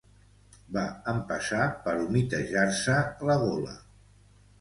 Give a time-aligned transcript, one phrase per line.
[0.77, 2.97] Va empassar per humitejar-se
[3.31, 3.77] la gola.